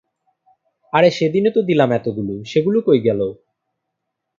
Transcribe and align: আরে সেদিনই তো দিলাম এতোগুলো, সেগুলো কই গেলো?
আরে 0.93 1.09
সেদিনই 1.11 1.51
তো 1.53 1.61
দিলাম 1.61 1.89
এতোগুলো, 1.91 2.33
সেগুলো 2.45 2.77
কই 2.87 2.99
গেলো? 3.01 3.27